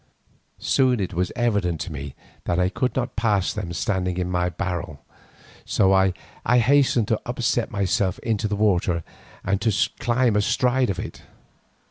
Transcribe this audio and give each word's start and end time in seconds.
Soon 0.57 0.99
it 0.99 1.13
was 1.13 1.31
evident 1.35 1.79
to 1.81 1.91
me 1.91 2.15
that 2.45 2.57
I 2.59 2.69
could 2.69 2.95
not 2.95 3.15
pass 3.15 3.53
them 3.53 3.71
standing 3.71 4.17
in 4.17 4.31
my 4.31 4.49
barrel, 4.49 5.05
so 5.63 5.93
I 5.93 6.13
hastened 6.57 7.07
to 7.09 7.21
upset 7.23 7.69
myself 7.69 8.17
into 8.23 8.47
the 8.47 8.55
water 8.55 9.03
and 9.43 9.61
to 9.61 9.89
climb 9.99 10.35
astride 10.35 10.89
of 10.89 10.97
it. 10.97 11.21